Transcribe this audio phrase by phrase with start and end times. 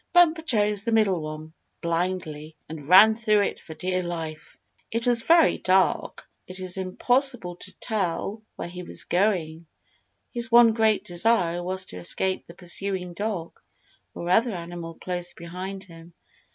[0.13, 4.57] Bumper chose the middle One blindly, and ran through it for dear life.
[4.89, 9.03] It was very dark, and it was impossible for him to tell where he was
[9.03, 9.67] going.
[10.33, 13.61] His one great desire was to escape the pursuing dog
[14.15, 16.15] or other animal close behind him.